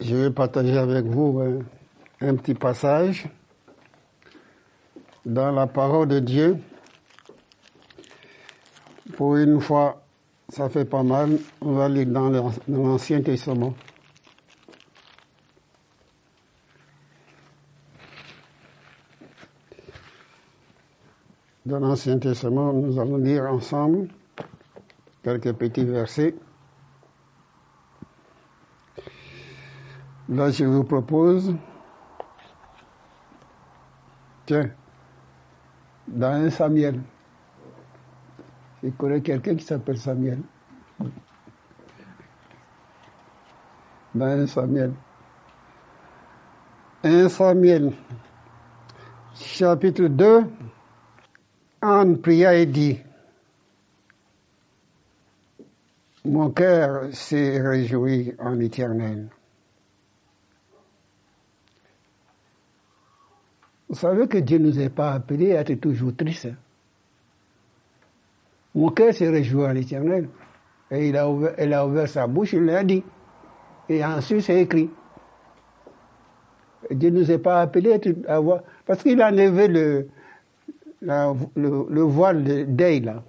[0.00, 1.62] Je vais partager avec vous
[2.22, 3.28] un, petit passage
[5.26, 6.56] dans la parole de Dieu.
[9.14, 10.02] Pour une fois,
[10.48, 11.38] ça fait pas mal.
[11.60, 12.30] On va lire dans
[12.66, 13.74] l'Ancien Testament.
[21.66, 24.08] Dans l'Ancien Testament, nous allons lire ensemble
[25.22, 26.34] quelques petits versets.
[30.30, 31.56] Là, je vous propose,
[34.46, 34.70] tiens,
[36.06, 37.00] dans Samuel,
[38.80, 40.38] je connais quelqu'un qui s'appelle Samuel.
[44.14, 44.92] Dans un Samuel.
[47.02, 47.92] Un Samuel,
[49.34, 50.44] chapitre 2,
[51.80, 53.00] Anne pria et dit,
[56.24, 59.28] Mon cœur s'est réjoui en l'éternel.
[63.90, 66.48] Vous savez que Dieu ne nous a pas appelés à être toujours tristes.
[68.72, 70.28] Mon cœur s'est réjoui en l'éternel.
[70.92, 73.02] Et il a ouvert, sa bouche, il l'a dit.
[73.88, 74.88] Et ensuite, c'est écrit.
[76.88, 78.62] Dieu ne nous a pas appelés à avoir.
[78.86, 80.08] Parce qu'il a enlevé le,
[81.00, 83.24] le, voile d'Aïe, là.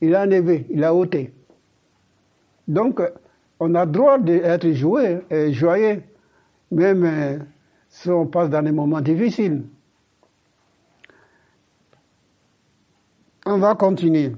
[0.00, 1.32] Il a enlevé, il a ôté.
[2.68, 3.00] Donc,
[3.58, 6.02] on a droit d'être joué, et joyeux,
[6.70, 7.38] même euh,
[8.00, 9.64] si on passe dans des moments difficiles.
[13.44, 14.36] On va continuer.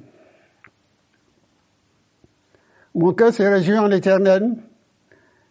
[2.94, 4.56] Mon cœur s'est réjoui en l'éternel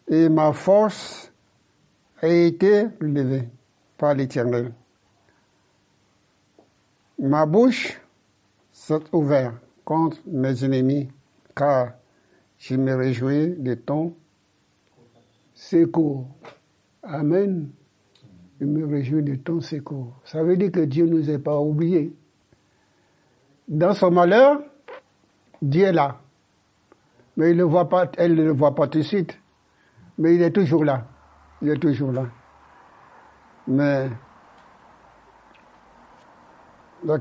[0.07, 1.31] et ma force
[2.23, 3.47] a été levée
[3.95, 4.73] par l'éternel.
[7.19, 8.02] Ma bouche
[8.71, 11.09] s'est ouverte contre mes ennemis
[11.55, 11.91] car
[12.57, 14.15] je me réjouis de ton
[15.53, 16.25] secours.
[17.03, 17.69] Amen.
[18.59, 20.13] Je me réjouis de ton secours.
[20.25, 22.13] Ça veut dire que Dieu ne nous a pas oubliés.
[23.67, 24.61] Dans son malheur,
[25.61, 26.17] Dieu est là.
[27.37, 29.39] Mais il voit pas, elle ne le voit pas tout de suite.
[30.17, 31.05] Mais il est toujours là.
[31.61, 32.25] Il est toujours là.
[33.65, 34.09] Mais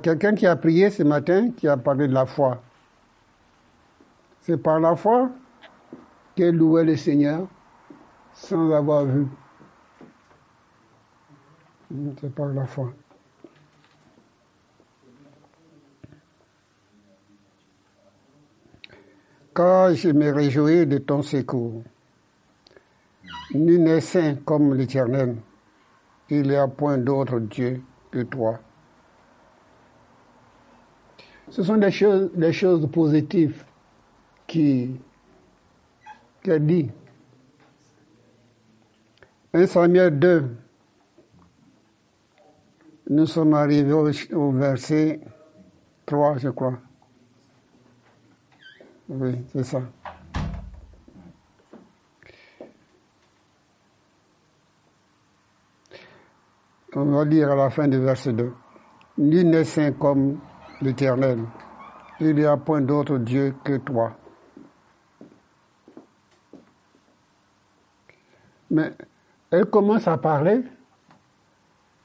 [0.02, 2.60] quelqu'un qui a prié ce matin qui a parlé de la foi.
[4.40, 5.30] C'est par la foi
[6.34, 7.46] qu'elle louait le Seigneur
[8.32, 9.26] sans avoir vu.
[11.90, 12.92] C'est par la foi.
[19.54, 21.82] Car je me réjouis de ton secours.
[23.54, 25.36] Nul n'est saint comme l'Éternel.
[26.28, 28.60] Il n'y a point d'autre Dieu que toi.
[31.50, 33.64] Ce sont des choses, des choses positives
[34.46, 35.00] qui,
[36.42, 36.90] qui dit.
[39.54, 40.44] 1 Samuel 2,
[43.08, 45.20] nous sommes arrivés au, verset
[46.04, 46.78] 3, je crois.
[49.08, 49.80] Oui, c'est ça.
[56.94, 58.52] On va lire à la fin du verset 2.
[59.18, 60.38] Nul n'est saint comme
[60.82, 61.40] l'Éternel.
[62.20, 64.16] Il n'y a point d'autre Dieu que toi.
[68.70, 68.92] Mais
[69.50, 70.62] elle commence à parler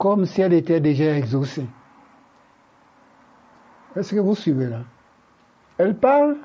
[0.04, 1.64] comme si elle était déjà exaucée.
[3.96, 4.80] Est-ce que vous suivez là?
[5.78, 6.36] Elle parle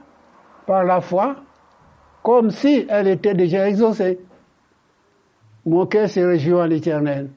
[0.66, 1.36] par la foi
[2.24, 4.18] comme si elle était déjà exaucée.
[5.66, 7.32] Mon cœur se réjouit en l'éternel.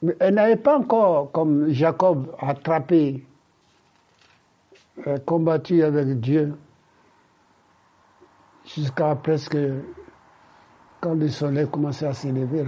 [0.00, 3.22] Mais elle n'avait pas encore, comme Jacob, attrapé,
[5.06, 6.54] euh, combattu avec Dieu
[8.64, 9.58] jusqu'à presque
[11.02, 12.64] quand le soleil commençait à s'élever,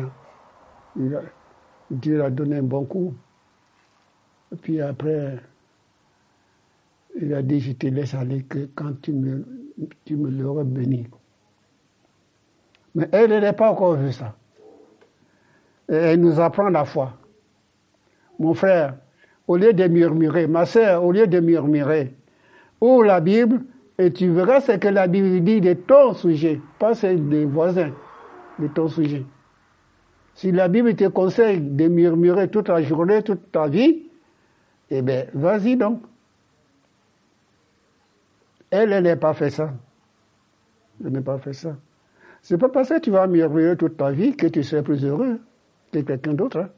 [0.97, 3.15] Dieu a donné un bon coup.
[4.62, 5.38] Puis après,
[7.21, 9.44] il a dit, je te laisse aller que quand tu me,
[10.04, 11.06] tu l'auras béni.
[12.94, 14.36] Mais elle n'a pas encore vu ça.
[15.89, 17.15] Elle nous apprend la foi.
[18.39, 18.97] Mon frère,
[19.47, 22.15] au lieu de murmurer, ma sœur, au lieu de murmurer,
[22.80, 23.63] ouvre la Bible
[23.98, 27.92] et tu verras ce que la Bible dit de ton sujet, pas celle des voisins
[28.59, 29.24] de ton sujet.
[30.34, 34.03] Si la Bible te conseille de murmurer toute la journée, toute ta vie,
[34.91, 36.03] eh bien, vas-y donc.
[38.71, 39.72] Elle, elle n'a pas fait ça.
[41.04, 41.77] Elle n'a pas fait ça.
[42.42, 45.41] C'est pas parce que tu vas murmurer toute ta vie que tu seras plus heureux
[45.92, 46.59] que quelqu'un d'autre.
[46.59, 46.69] Hein.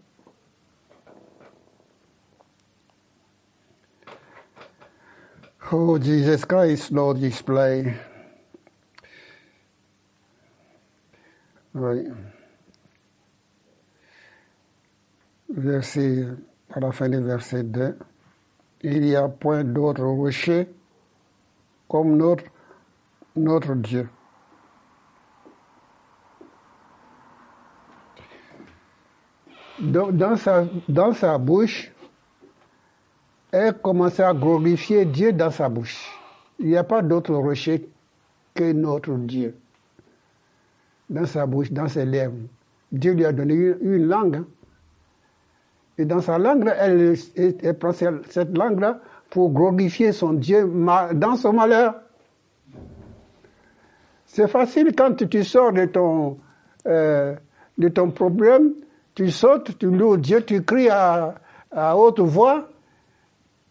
[5.73, 7.97] Oh, Jesus Christ, Lord, display
[11.75, 12.06] Oui.
[15.48, 16.26] Verset,
[16.72, 17.96] à la fin du verset 2,
[18.82, 20.69] il n'y a point d'autre rocher
[21.88, 22.44] comme notre,
[23.37, 24.08] notre Dieu.
[29.78, 31.92] Dans sa, dans sa bouche,
[33.52, 36.10] elle commençait à glorifier Dieu dans sa bouche.
[36.58, 37.88] Il n'y a pas d'autre rocher
[38.54, 39.56] que notre Dieu.
[41.08, 42.34] Dans sa bouche, dans ses lèvres.
[42.90, 44.44] Dieu lui a donné une, langue.
[45.98, 49.00] Et dans sa langue, elle, elle prend cette langue-là
[49.31, 50.70] pour glorifier son Dieu
[51.14, 51.94] dans son malheur.
[54.26, 56.38] C'est facile quand tu sors de ton,
[56.87, 57.34] euh,
[57.78, 58.72] de ton problème,
[59.14, 61.37] tu sautes, tu loues Dieu, tu cries à,
[61.72, 62.69] à haute voix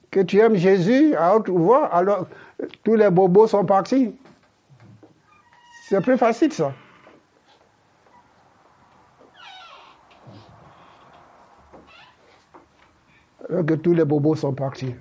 [0.10, 2.28] que tu aimes Jésus à haute voix, alors
[2.84, 4.16] tous les bobos sont partis.
[5.88, 6.74] C'est plus facile ça.
[13.48, 14.96] Que tous les bobos sont partis.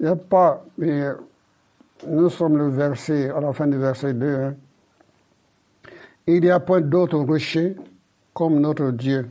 [0.00, 1.10] Il n'y a pas, mais
[2.06, 4.34] nous sommes le verset, à la fin du verset 2.
[4.34, 4.54] Hein.
[6.26, 7.74] Il n'y a point d'autre rocher
[8.32, 9.28] comme notre Dieu.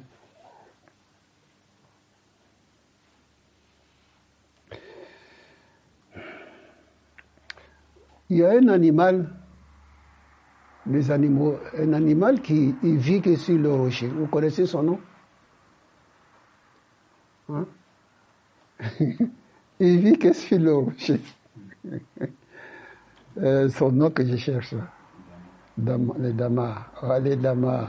[8.30, 9.30] Il y a un animal,
[10.89, 14.07] les animaux, un animal qui vit que sur le rocher.
[14.07, 15.00] Vous connaissez son nom?
[17.50, 17.66] Hein?
[19.80, 21.22] Il vit que sur le rocher.
[23.39, 24.74] Euh, son nom que je cherche.
[25.78, 26.74] Dama, les damas.
[27.04, 27.88] Ah, les damas.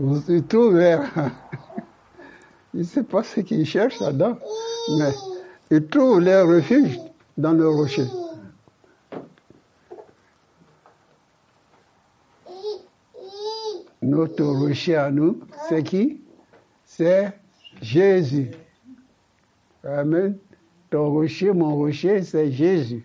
[0.00, 0.98] Vous trouvez.
[2.72, 4.36] Je ne sais pas ce qu'ils cherchent là-dedans,
[4.98, 5.12] mais
[5.70, 6.98] ils trouvent leur refuge
[7.38, 8.06] dans le rocher.
[14.14, 16.22] Notre rocher à nous, c'est qui?
[16.84, 17.36] C'est
[17.82, 18.52] Jésus.
[19.82, 20.38] Amen.
[20.90, 23.04] Ton rocher, mon rocher, c'est Jésus.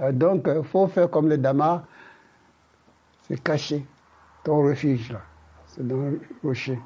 [0.00, 1.82] Euh, donc, il faut faire comme les damas,
[3.28, 3.84] c'est caché.
[4.42, 5.20] Ton refuge, là,
[5.66, 6.78] c'est le rocher.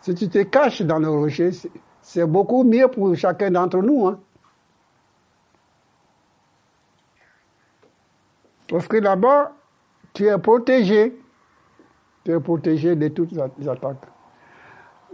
[0.00, 1.50] Si tu te caches dans le rocher,
[2.00, 4.06] c'est beaucoup mieux pour chacun d'entre nous.
[4.06, 4.18] Hein.
[8.68, 9.52] Parce que là-bas,
[10.14, 11.20] tu es protégé.
[12.24, 14.06] Tu es protégé de toutes les attaques.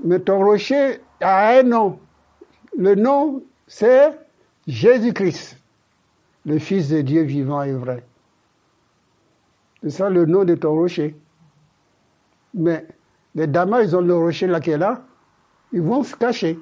[0.05, 1.99] Mais ton rocher a un nom.
[2.77, 4.19] Le nom, c'est
[4.67, 5.59] Jésus-Christ,
[6.45, 8.05] le Fils de Dieu vivant et vrai.
[9.83, 11.17] C'est ça le nom de ton rocher.
[12.55, 12.87] Mais
[13.35, 15.03] les damas, ils ont le rocher là qui est là,
[15.73, 16.59] ils vont se cacher.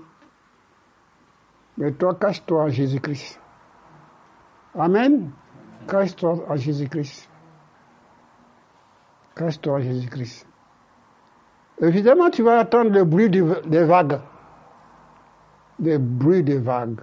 [1.79, 3.41] Mais toi, cache-toi en Jésus-Christ.
[4.79, 5.31] Amen.
[5.89, 7.29] Cache-toi en Jésus-Christ.
[9.37, 10.47] Cache-toi Jésus-Christ.
[11.81, 13.41] Évidemment, tu vas attendre le bruit des
[13.85, 14.21] vagues
[15.79, 17.01] des bruits des vagues,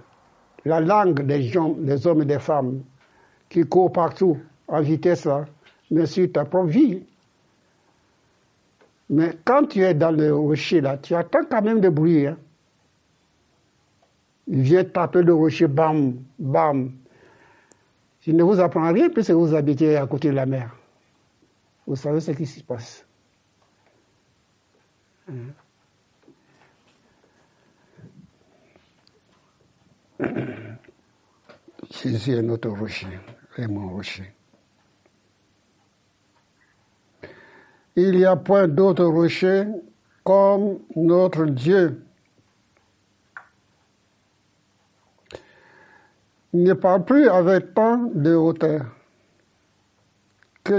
[0.64, 2.82] la langue des gens, des hommes et des femmes
[3.48, 4.38] qui courent partout
[4.68, 5.44] en vitesse là,
[5.90, 7.02] mais sur ta propre vie.
[9.10, 12.26] Mais quand tu es dans le rocher là, tu attends quand même des bruits.
[12.26, 12.38] Hein.
[14.46, 16.92] Il vient taper le rocher, bam, bam.
[18.22, 20.70] Je ne vous apprends rien puisque vous habitez à côté de la mer.
[21.86, 23.04] Vous savez ce qui se passe.
[31.90, 33.18] Jésus est notre rocher
[33.58, 34.32] et mon rocher.
[37.94, 39.66] Il n'y a point d'autre rocher
[40.24, 42.02] comme notre Dieu.
[46.54, 48.86] Il ne parle plus avec tant de hauteur
[50.64, 50.74] que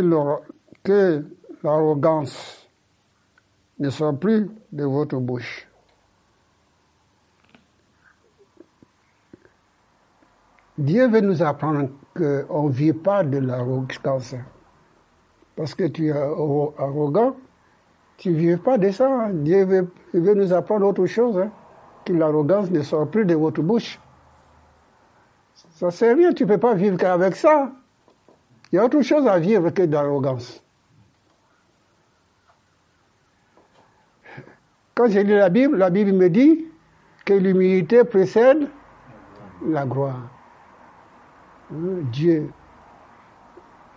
[1.63, 2.67] l'arrogance
[3.79, 5.67] ne soit plus de votre bouche.
[10.77, 14.35] Dieu veut nous apprendre qu'on ne vit pas de l'arrogance.
[15.55, 17.35] Parce que tu es arrogant,
[18.17, 19.29] tu ne vis pas de ça.
[19.31, 21.51] Dieu veut, nous apprendre autre chose, hein,
[22.05, 23.99] que l'arrogance ne sort plus de votre bouche.
[25.53, 27.71] Ça ne sert rien, tu ne peux pas vivre qu'avec ça.
[28.71, 29.95] Il y a autre chose à vivre que de
[34.95, 36.65] Quand j'ai lu la Bible, la Bible me dit
[37.25, 38.69] que l'humilité précède
[39.65, 40.29] la gloire.
[41.71, 42.51] Dieu,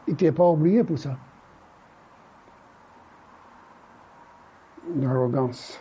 [0.06, 1.16] il t'est pas oublié pour ça.
[4.94, 5.80] L'arrogance.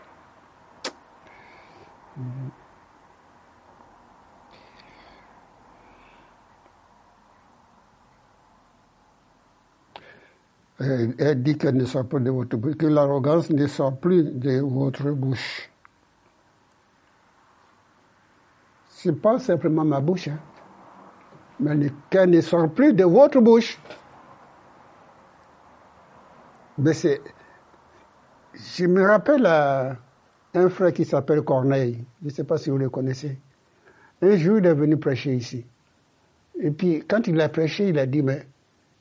[10.79, 14.59] Elle dit qu'elle ne sort plus de votre bouche, que l'arrogance ne sort plus de
[14.59, 15.71] votre bouche.
[18.89, 20.39] Ce n'est pas simplement ma bouche, hein,
[21.59, 23.79] mais qu'elle ne sort plus de votre bouche.
[26.77, 27.21] Mais c'est.
[28.53, 32.89] Je me rappelle un frère qui s'appelle Corneille, je ne sais pas si vous le
[32.89, 33.37] connaissez.
[34.21, 35.65] Un jour, il est venu prêcher ici.
[36.59, 38.47] Et puis, quand il a prêché, il a dit, mais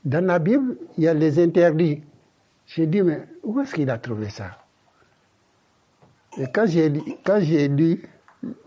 [0.05, 2.03] dans la Bible, il y a les interdits.
[2.67, 4.59] J'ai dit, mais où est-ce qu'il a trouvé ça?
[6.37, 6.89] Et quand j'ai,
[7.69, 8.03] lu,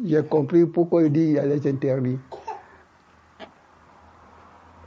[0.04, 2.20] j'ai compris pourquoi il dit qu'il y a les interdits.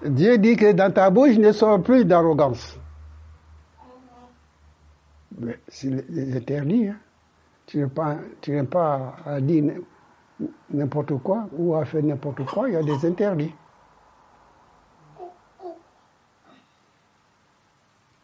[0.03, 2.79] Dieu dit que dans ta bouche ne sort plus d'arrogance.
[5.39, 6.89] Mais c'est les interdits.
[6.89, 6.97] Hein.
[7.67, 9.75] Tu pas, tu n'es pas à dire
[10.71, 13.55] n'importe quoi ou à faire n'importe quoi, il y a des interdits.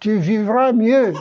[0.06, 1.14] Tu vivras mieux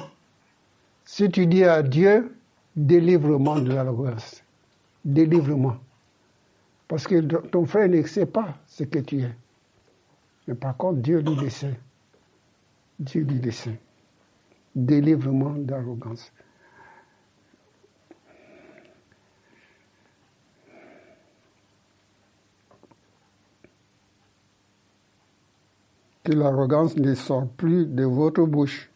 [1.05, 2.37] si tu dis à Dieu,
[2.75, 4.43] délivre-moi de l'arrogance.
[5.03, 5.81] Délivre-moi.
[6.87, 9.31] Parce que ton frère ne sait pas ce que tu es.
[10.47, 11.73] Mais par contre, Dieu lui le.
[12.99, 13.79] Dieu lui le sait.
[14.75, 16.31] Délivre-moi d'arrogance.
[26.25, 28.89] Que l'arrogance ne sort plus de votre bouche.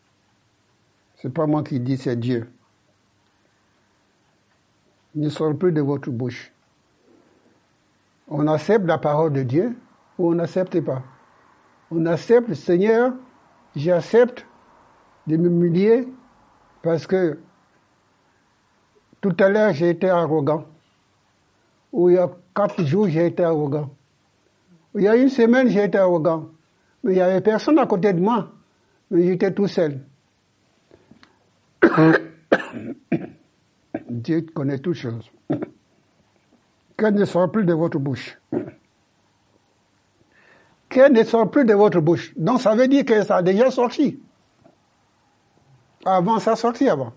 [1.18, 2.50] C'est pas moi qui dis, c'est Dieu.
[5.16, 6.52] Ne sort plus de votre bouche.
[8.28, 9.78] On accepte la parole de Dieu
[10.18, 11.04] ou on n'accepte pas.
[11.92, 13.14] On accepte, Seigneur,
[13.76, 14.46] j'accepte
[15.28, 16.08] de m'humilier
[16.82, 17.40] parce que
[19.22, 20.66] tout à l'heure j'ai été arrogant.
[21.92, 23.90] Ou il y a quatre jours j'ai été arrogant.
[24.96, 26.50] il y a une semaine j'ai été arrogant.
[27.04, 28.52] Mais il n'y avait personne à côté de moi.
[29.12, 30.00] Mais j'étais tout seul.
[34.10, 35.32] Dieu connaît toutes choses.
[36.98, 38.38] Qu'elle ne sort plus de votre bouche.
[40.90, 42.34] Qu'elle ne sort plus de votre bouche.
[42.36, 44.20] Donc ça veut dire que ça a déjà sorti.
[46.06, 47.14] Avant, ça a sorti avant.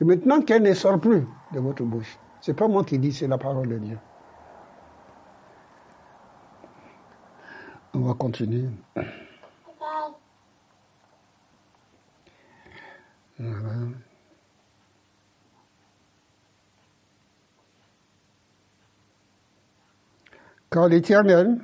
[0.00, 2.18] Et maintenant qu'elle ne sort plus de votre bouche.
[2.40, 3.98] C'est pas moi qui dis, c'est la parole de Dieu.
[7.94, 8.68] On va continuer.
[20.70, 21.60] Quand l'Éternel,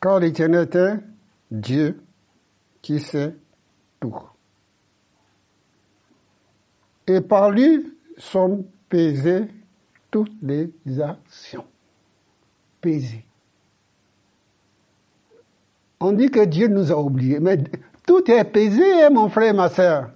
[0.00, 1.04] quand l'Éternel est
[1.52, 2.02] Dieu
[2.80, 3.36] qui sait
[4.00, 4.16] tout.
[7.06, 9.46] Et par lui sont pesées
[10.10, 11.66] toutes les actions.
[12.80, 13.24] Pesées.
[16.04, 17.58] On dit que Dieu nous a oubliés, mais
[18.04, 20.10] tout est pesé, hein, mon frère, ma soeur.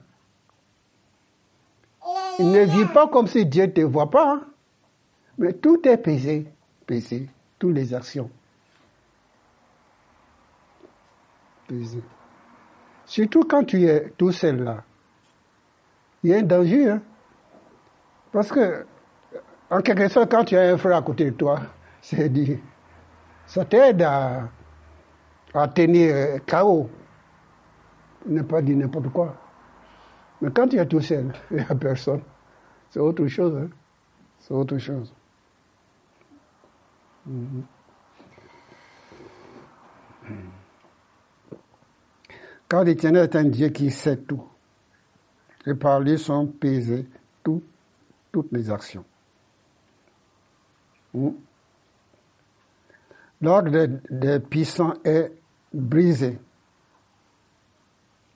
[2.40, 4.40] Il ne vit pas comme si Dieu ne te voit pas, hein.
[5.38, 6.48] mais tout est pesé,
[6.86, 7.28] pesé,
[7.60, 8.28] toutes les actions.
[11.68, 12.02] Pesé.
[13.04, 14.82] Surtout quand tu es tout seul là.
[16.24, 17.02] Il y a un danger, hein.
[18.32, 18.84] Parce que,
[19.70, 21.60] en quelque sorte, quand tu as un frère à côté de toi,
[22.02, 22.58] c'est dit,
[23.46, 24.48] ça t'aide à,
[25.60, 26.88] à tenir KO.
[28.26, 29.34] Ne pas dire n'importe quoi.
[30.40, 32.22] Mais quand il y a tout seul, il n'y a personne.
[32.90, 33.56] C'est autre chose.
[33.56, 33.68] Hein?
[34.38, 35.14] C'est autre chose.
[37.28, 37.62] Mm-hmm.
[42.68, 44.44] Car l'Éternel est un Dieu qui sait tout.
[45.66, 47.06] Et par lui sont pesées
[47.42, 47.62] tout,
[48.32, 49.04] toutes les actions.
[51.14, 51.30] Mm.
[53.40, 55.32] L'ordre des puissants est
[55.72, 56.38] brisé.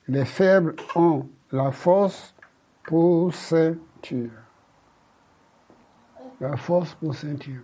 [0.08, 2.34] Les faibles ont la force
[2.84, 4.30] pour ceinture.
[6.40, 7.62] La force pour ceinture.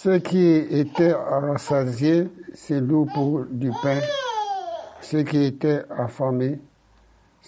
[0.00, 3.98] Ceux qui étaient rassasiés, c'est loup pour du pain.
[5.00, 6.60] Ceux qui étaient affamés,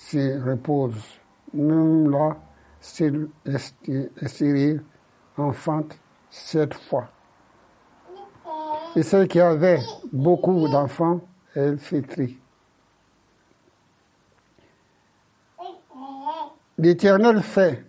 [0.09, 1.21] se repose.
[1.53, 2.37] Même là,
[2.81, 4.83] Cyril
[5.37, 5.99] enfante
[6.31, 7.09] cette fois.
[8.97, 9.81] Et celle qui avait
[10.13, 11.21] beaucoup d'enfants,
[11.55, 11.79] elle
[12.09, 12.39] tri.
[16.79, 17.85] L'Éternel fait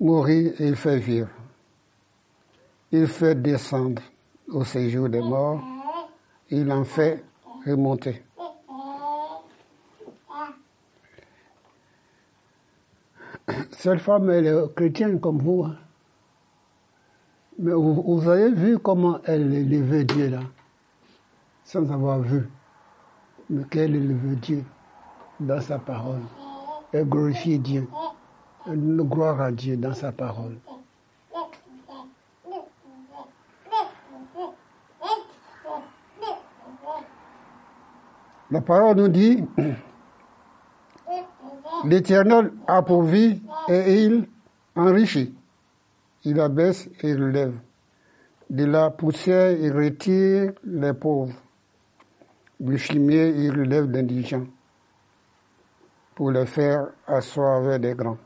[0.00, 1.28] mourir et il fait vivre.
[2.90, 4.02] Il fait descendre
[4.48, 5.62] au séjour des morts,
[6.50, 7.22] il en fait
[7.64, 8.24] remonter.
[13.70, 15.64] Cette femme, elle est chrétienne comme vous.
[15.64, 15.76] Hein.
[17.58, 20.40] Mais vous, avez vu comment elle élevait Dieu là,
[21.64, 22.48] sans avoir vu.
[23.50, 24.64] Mais qu'elle élevait Dieu
[25.40, 26.20] dans sa parole.
[26.92, 27.88] Elle glorifie Dieu.
[28.66, 30.56] Elle gloire à Dieu dans sa parole.
[38.50, 39.44] La parole nous dit,
[41.84, 44.28] l'Éternel a pourvu et il
[44.74, 45.34] enrichit.
[46.24, 47.54] Il abaisse et il lève.
[48.50, 51.34] De la poussière, il retire les pauvres.
[52.58, 54.46] Du fumier, il relève d'indigents
[56.14, 58.18] pour les faire asseoir avec des grands.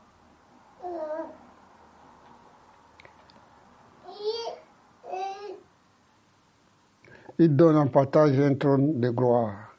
[7.38, 9.74] Il donne en partage un trône de gloire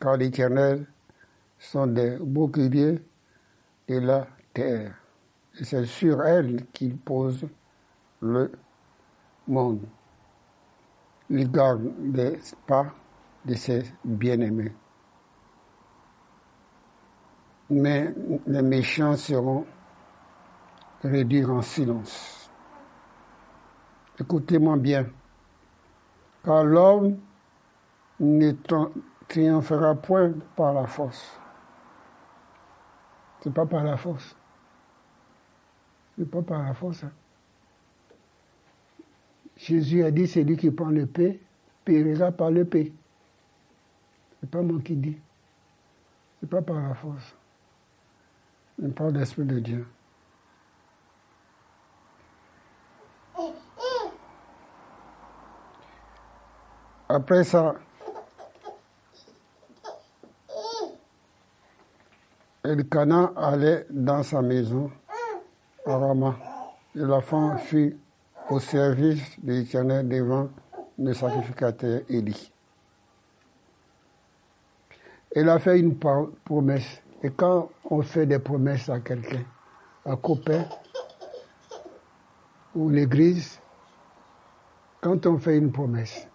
[0.00, 0.86] car l'Éternel
[1.60, 3.00] sont des boucliers
[3.86, 4.94] de la terre.
[5.58, 7.46] Et c'est sur elle qu'il pose
[8.20, 8.50] le
[9.46, 9.86] monde.
[11.28, 12.86] Il garde les pas
[13.44, 14.72] de ses bien-aimés.
[17.68, 18.12] Mais
[18.46, 19.64] les méchants seront
[21.04, 22.50] réduits en silence.
[24.18, 25.06] Écoutez-moi bien,
[26.42, 27.18] car l'homme
[28.18, 28.56] n'est
[29.28, 31.39] triomphera point par la force.
[33.40, 34.36] C'est pas par la force.
[36.18, 37.04] C'est pas par la force.
[37.04, 37.12] Hein.
[39.56, 41.40] Jésus a dit, c'est lui qui prend le paix,
[41.84, 42.92] périra par le paix.
[44.40, 45.18] C'est pas moi qui dis.
[46.40, 47.36] C'est pas par la force.
[48.78, 49.86] Mais par l'Esprit de Dieu.
[57.08, 57.74] Après ça,
[62.62, 64.90] Elkana allait dans sa maison
[65.86, 66.36] à Rama,
[66.94, 67.96] et l'enfant fut
[68.50, 70.48] au service de l'Éternel devant
[70.98, 72.52] le sacrificateur Élie.
[75.34, 77.00] Il a fait une promesse.
[77.22, 79.44] Et quand on fait des promesses à quelqu'un,
[80.04, 80.64] un copain
[82.74, 83.60] ou l'église,
[85.00, 86.26] quand on fait une promesse,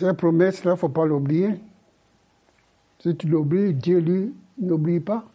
[0.00, 1.60] Cette promesse-là, il ne faut pas l'oublier.
[3.00, 5.26] Si tu l'oublies, Dieu, lui, n'oublie pas.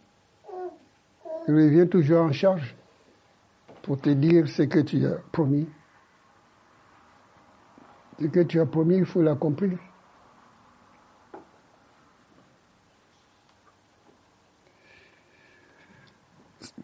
[1.46, 2.74] Il revient toujours en charge
[3.82, 5.68] pour te dire ce que tu as promis.
[8.20, 9.78] Ce que tu as promis, il faut l'accomplir.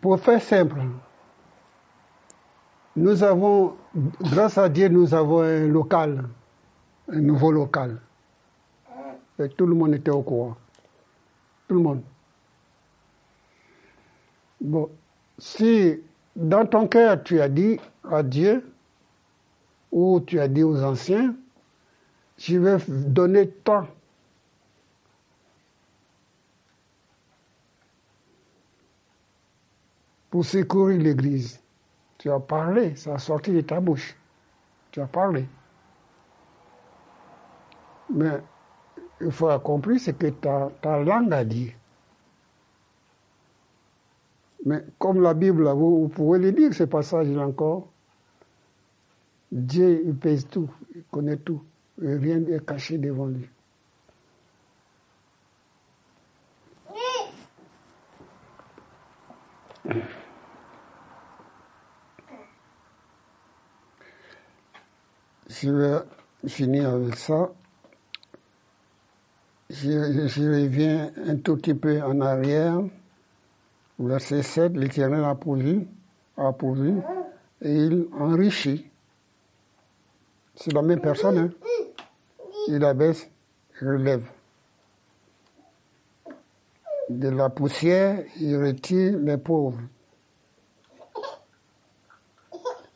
[0.01, 0.83] Pour faire simple,
[2.95, 3.75] nous avons,
[4.21, 6.29] grâce à Dieu, nous avons un local
[7.12, 8.01] un nouveau local.
[9.38, 10.57] Et tout le monde était au courant.
[11.68, 12.03] Tout le monde.
[14.61, 14.90] Bon,
[15.38, 16.01] si
[16.37, 17.79] dans ton cœur tu as dit
[18.11, 18.64] à Dieu,
[19.90, 21.35] ou tu as dit aux anciens,
[22.38, 23.87] je vais donner tant
[30.31, 31.61] pour secourir l'Église.
[32.16, 34.16] Tu as parlé, ça a sorti de ta bouche.
[34.92, 35.46] Tu as parlé.
[38.14, 38.40] Mais
[39.20, 41.72] il faut accomplir ce que ta, ta langue a dit.
[44.64, 47.88] Mais comme la Bible, vous, pouvez le dire, ce passage-là encore.
[49.51, 51.62] Dieu, il pèse tout, il connaît tout.
[52.01, 53.48] Rien n'est caché devant lui.
[65.48, 65.98] Je vais
[66.48, 67.53] finir avec ça
[69.83, 72.81] je, reviens un tout petit peu en arrière.
[73.99, 75.87] Verset 7, l'Éternel a pourvu,
[76.37, 76.95] a pourvu,
[77.61, 78.90] et il enrichit.
[80.55, 81.38] C'est la même personne.
[81.38, 81.51] Hein?
[82.68, 83.29] Il abaisse,
[83.81, 84.25] relève.
[87.09, 89.81] De la poussière, il retire les pauvres.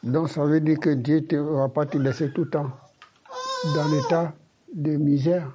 [0.03, 2.71] Donc ça veut dire que Dieu ne va pas te laisser tout le temps
[3.75, 4.33] dans l'état
[4.73, 5.51] de misère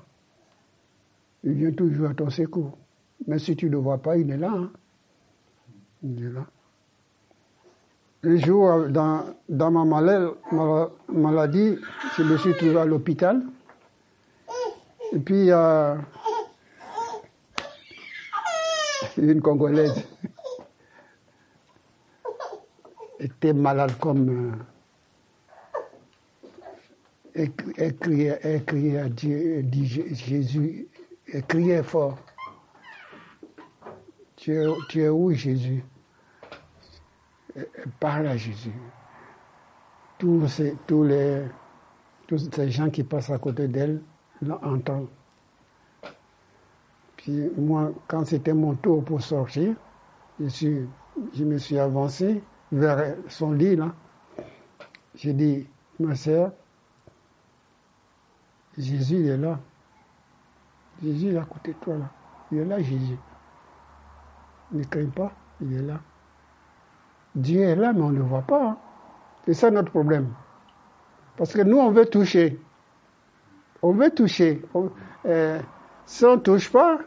[1.44, 2.78] il vient toujours à ton secours.
[3.28, 4.52] Mais si tu ne le vois pas, il est là.
[4.52, 4.72] Hein.
[6.04, 6.46] Il est là.
[8.24, 9.84] Un jour, dans, dans ma
[11.10, 11.76] maladie,
[12.18, 13.42] je me suis trouvé à l'hôpital.
[15.14, 15.98] Et puis, a
[19.18, 20.06] une Congolaise
[23.20, 24.54] était malade comme...
[27.36, 27.46] Euh,
[27.78, 30.88] elle, criait, à Dieu, elle dit Jésus,
[31.34, 32.18] elle criait fort.
[34.36, 35.84] Tu es, où Jésus?
[38.00, 38.74] Parle à Jésus.
[40.18, 44.02] Tous ces, les, gens qui passent à côté d'elle
[44.42, 45.10] l'entendent.
[47.18, 49.76] Puis moi, quand c'était mon tour pour sortir,
[50.40, 50.86] je,
[51.34, 52.42] je me suis avancé
[52.72, 53.94] vers son lit là.
[55.14, 55.68] J'ai dit,
[56.00, 56.52] ma sœur,
[58.78, 59.60] Jésus est là.
[61.04, 62.10] Jésus est à côté de toi là.
[62.52, 63.18] Il est là, Jésus.
[64.72, 66.00] Ne crains pas, il est là.
[67.36, 68.64] Dieu est là, mais on ne le voit pas.
[68.64, 68.78] Hein.
[69.46, 70.34] C'est ça notre problème.
[71.38, 72.60] Parce que nous, on veut toucher.
[73.82, 74.62] On veut toucher.
[75.26, 75.60] Euh,
[76.06, 77.00] si on ne touche pas,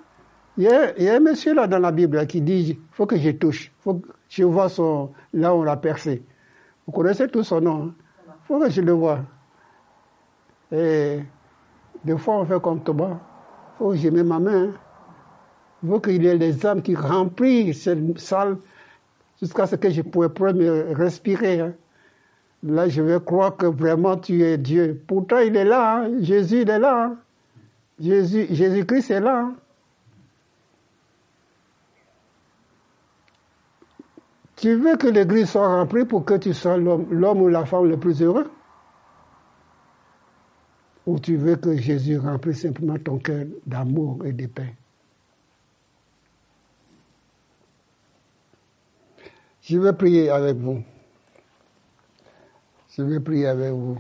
[0.57, 0.69] il y,
[1.09, 3.73] a, un monsieur là dans la Bible qui dit il faut que je touche.
[3.81, 6.23] faut que je vois son, là où on l'a percé.
[6.87, 7.95] Vous connaissez tout son nom.
[8.25, 8.35] Il hein.
[8.45, 9.21] faut que je le vois.
[10.73, 11.21] Et
[12.05, 13.19] des fois, on fait comme Thomas.
[13.79, 14.73] Que je mette ma main.
[15.83, 18.57] Il faut qu'il y ait des âmes qui remplissent cette salle
[19.41, 21.61] jusqu'à ce que je pourrais me respirer.
[21.61, 21.75] Hein.
[22.63, 25.03] Là, je vais croire que vraiment tu es Dieu.
[25.07, 25.99] Pourtant, il est là.
[25.99, 26.23] Hein.
[26.23, 27.05] Jésus, il est là.
[27.05, 27.17] Hein.
[28.01, 29.51] Jésus, Jésus-Christ est là.
[34.57, 37.99] Tu veux que l'église soit remplie pour que tu sois l'homme ou la femme le
[37.99, 38.51] plus heureux?
[41.07, 44.75] Ou tu veux que Jésus remplisse simplement ton cœur d'amour et de paix?
[49.63, 50.83] Je vais prier avec vous.
[52.91, 53.99] Je vais prier avec vous.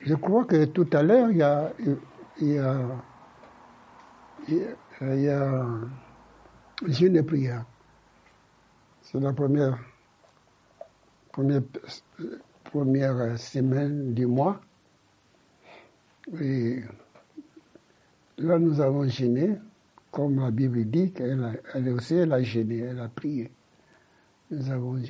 [0.00, 1.72] Je crois que tout à l'heure, il y a,
[2.38, 2.58] il y
[5.28, 5.66] a,
[7.00, 7.64] une prière.
[9.02, 9.78] C'est la première,
[11.32, 11.62] première,
[12.64, 14.60] première semaine du mois.
[16.38, 16.82] Et
[18.38, 19.56] là, nous avons gêné,
[20.10, 23.50] comme la Bible dit, qu'elle elle aussi, elle a gêné, elle a prié.
[24.50, 25.00] Nous avons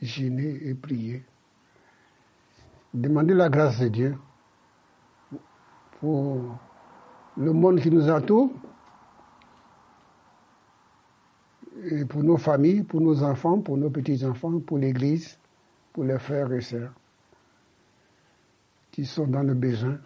[0.00, 1.24] gêné et prié.
[2.94, 4.18] Demandez la grâce de Dieu
[6.00, 6.58] pour
[7.36, 8.50] le monde qui nous entoure,
[11.84, 15.38] et pour nos familles, pour nos enfants, pour nos petits-enfants, pour l'Église,
[15.92, 16.92] pour les frères et sœurs
[18.90, 19.98] qui sont dans le besoin,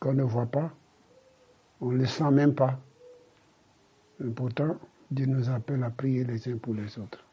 [0.00, 0.70] qu'on ne voit pas,
[1.80, 2.78] on ne les sent même pas.
[4.24, 4.76] Et pourtant,
[5.10, 7.24] Dieu nous appelle à prier les uns pour les autres.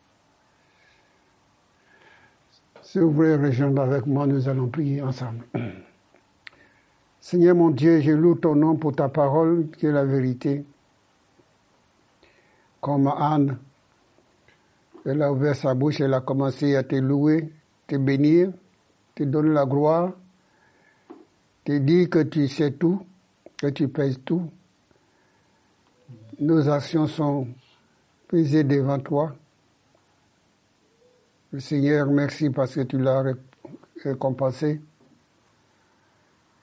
[2.81, 5.45] Si vous voulez rejoindre avec moi, nous allons prier ensemble.
[7.19, 10.65] Seigneur mon Dieu, je loue ton nom pour ta parole qui est la vérité.
[12.79, 13.59] Comme Anne,
[15.05, 17.53] elle a ouvert sa bouche, elle a commencé à te louer,
[17.87, 18.51] te bénir,
[19.15, 20.13] te donner la gloire,
[21.63, 23.05] te dire que tu sais tout,
[23.57, 24.49] que tu pèses tout.
[26.39, 27.47] Nos actions sont
[28.27, 29.35] pesées devant toi.
[31.51, 33.23] Le Seigneur, merci parce que tu l'as
[34.03, 34.81] récompensé.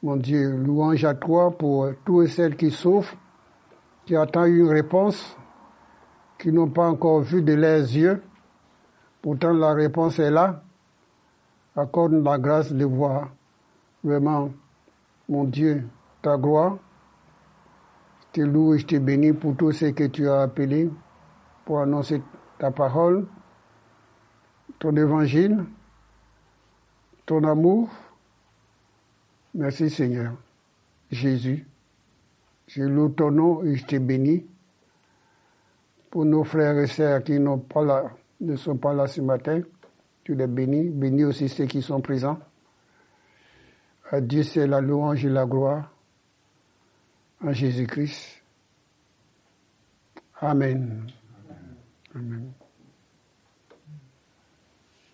[0.02, 3.16] Mon Dieu, louange à toi pour tous et celles qui souffrent,
[4.06, 5.36] qui attendent une réponse,
[6.38, 8.22] qui n'ont pas encore vu de leurs yeux.
[9.20, 10.62] Pourtant, la réponse est là.
[11.76, 13.30] Accorde la grâce de voir
[14.02, 14.50] vraiment,
[15.28, 15.86] mon Dieu,
[16.22, 16.78] ta gloire.
[18.20, 20.90] Je te loue et je te bénis pour tout ce que tu as appelé
[21.64, 22.22] pour annoncer
[22.58, 23.26] ta parole
[24.78, 25.64] ton évangile,
[27.26, 27.88] ton amour.
[29.54, 30.34] Merci Seigneur.
[31.10, 31.66] Jésus,
[32.66, 34.46] je loue ton nom et je te bénis
[36.10, 37.38] pour nos frères et sœurs qui
[37.68, 38.10] pas là,
[38.40, 39.62] ne sont pas là ce matin.
[40.22, 40.90] Tu les bénis.
[40.90, 42.38] Bénis aussi ceux qui sont présents.
[44.10, 45.90] À Dieu c'est la louange et la gloire.
[47.44, 48.42] En Jésus-Christ.
[50.40, 51.10] Amen.
[52.14, 52.52] Amen.